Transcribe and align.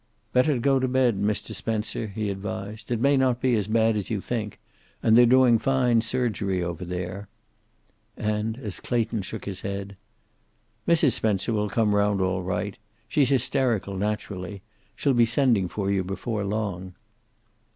"Better 0.33 0.57
go 0.57 0.79
to 0.79 0.87
bed, 0.87 1.21
Mr. 1.21 1.53
Spencer," 1.53 2.07
he 2.07 2.31
advised. 2.31 2.89
"It 2.91 2.99
may 2.99 3.15
not 3.15 3.39
be 3.39 3.53
as 3.55 3.67
bad 3.67 3.95
as 3.95 4.09
you 4.09 4.19
think. 4.19 4.59
And 5.03 5.15
they're 5.15 5.27
doing 5.27 5.59
fine 5.59 6.01
surgery 6.01 6.63
over 6.63 6.83
there." 6.83 7.27
And, 8.17 8.57
as 8.57 8.79
Clayton 8.79 9.21
shook 9.21 9.45
his 9.45 9.61
head: 9.61 9.95
"Mrs. 10.87 11.11
Spencer 11.11 11.53
will 11.53 11.69
come 11.69 11.93
round 11.93 12.19
all 12.19 12.41
right. 12.41 12.79
She's 13.07 13.29
hysterical, 13.29 13.95
naturally. 13.95 14.63
She'll 14.95 15.13
be 15.13 15.27
sending 15.27 15.67
for 15.67 15.91
you 15.91 16.03
before 16.03 16.45
long." 16.45 16.95